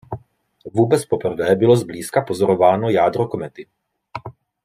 [0.73, 3.67] Vůbec poprvé bylo zblízka pozorováno jádro komety.